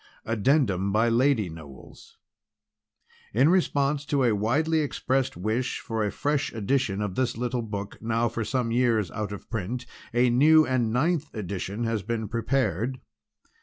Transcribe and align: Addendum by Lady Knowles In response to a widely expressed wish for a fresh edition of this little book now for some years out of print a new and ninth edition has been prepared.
Addendum 0.25 0.91
by 0.91 1.09
Lady 1.09 1.47
Knowles 1.47 2.17
In 3.35 3.49
response 3.49 4.03
to 4.05 4.23
a 4.23 4.33
widely 4.33 4.79
expressed 4.79 5.37
wish 5.37 5.79
for 5.79 6.03
a 6.03 6.11
fresh 6.11 6.51
edition 6.53 7.03
of 7.03 7.13
this 7.13 7.37
little 7.37 7.61
book 7.61 8.01
now 8.01 8.27
for 8.27 8.43
some 8.43 8.71
years 8.71 9.11
out 9.11 9.31
of 9.31 9.47
print 9.51 9.85
a 10.11 10.31
new 10.31 10.65
and 10.65 10.91
ninth 10.91 11.31
edition 11.35 11.83
has 11.83 12.01
been 12.01 12.27
prepared. 12.27 12.99